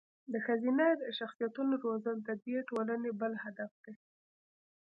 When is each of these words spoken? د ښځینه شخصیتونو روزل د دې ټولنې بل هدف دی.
د 0.31 0.33
ښځینه 0.45 0.85
شخصیتونو 1.17 1.73
روزل 1.85 2.17
د 2.23 2.29
دې 2.45 2.57
ټولنې 2.69 3.11
بل 3.19 3.33
هدف 3.43 3.71
دی. 3.83 3.93